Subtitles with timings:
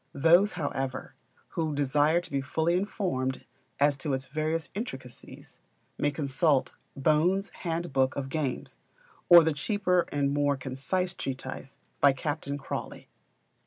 [0.15, 1.13] Those, however,
[1.49, 3.45] who desire to be fully informed
[3.79, 5.59] as to its various intricacies,
[5.95, 8.77] may consult "Bohn's Handbook of Games,"
[9.29, 13.09] or the cheaper and more concise treatise by Captain Crawley.